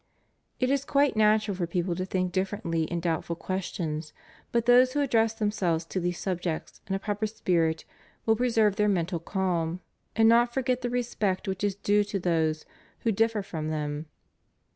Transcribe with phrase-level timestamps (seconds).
[0.59, 4.13] It is quite natural for people to think differently in doubtful questions,
[4.51, 7.85] but those who address themselves to these subjects in a proper spirit
[8.27, 9.79] vvdll preserve their mental calm
[10.15, 12.65] and not forget the respect which is due to those
[13.01, 14.07] who differ from them.